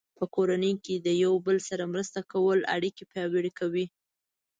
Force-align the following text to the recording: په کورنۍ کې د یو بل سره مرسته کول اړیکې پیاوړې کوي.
په 0.17 0.25
کورنۍ 0.35 0.73
کې 0.85 0.95
د 1.05 1.07
یو 1.23 1.33
بل 1.45 1.57
سره 1.69 1.83
مرسته 1.93 2.19
کول 2.33 2.59
اړیکې 2.75 3.03
پیاوړې 3.11 3.51
کوي. 3.59 3.85